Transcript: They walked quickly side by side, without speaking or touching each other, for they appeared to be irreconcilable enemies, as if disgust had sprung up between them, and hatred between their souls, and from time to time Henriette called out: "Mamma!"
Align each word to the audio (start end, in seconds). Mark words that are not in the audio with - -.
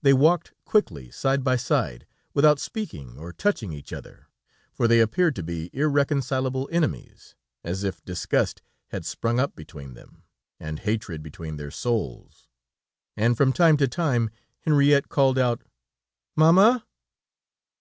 They 0.00 0.12
walked 0.12 0.52
quickly 0.64 1.10
side 1.10 1.42
by 1.42 1.56
side, 1.56 2.06
without 2.32 2.60
speaking 2.60 3.18
or 3.18 3.32
touching 3.32 3.72
each 3.72 3.92
other, 3.92 4.28
for 4.72 4.86
they 4.86 5.00
appeared 5.00 5.34
to 5.34 5.42
be 5.42 5.70
irreconcilable 5.72 6.68
enemies, 6.70 7.34
as 7.64 7.82
if 7.82 8.00
disgust 8.04 8.62
had 8.90 9.04
sprung 9.04 9.40
up 9.40 9.56
between 9.56 9.94
them, 9.94 10.22
and 10.60 10.78
hatred 10.78 11.20
between 11.20 11.56
their 11.56 11.72
souls, 11.72 12.46
and 13.16 13.36
from 13.36 13.52
time 13.52 13.76
to 13.78 13.88
time 13.88 14.30
Henriette 14.64 15.08
called 15.08 15.36
out: 15.36 15.62
"Mamma!" 16.36 16.86